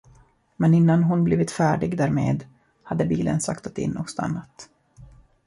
[0.55, 2.45] Men innan hon blivit färdig därmed,
[2.83, 4.69] hade bilen saktat in och stannat.